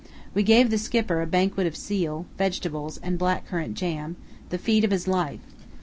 [0.33, 4.15] We gave the Skipper a banquet of seal, vegetables, and black currant jam,
[4.49, 5.41] the feed of his life.